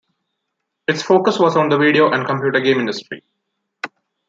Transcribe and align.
Its 0.87 1.03
focus 1.03 1.37
was 1.37 1.55
on 1.55 1.69
the 1.69 1.77
video 1.77 2.09
and 2.11 2.25
computer 2.25 2.59
game 2.59 2.79
industry. 2.79 3.21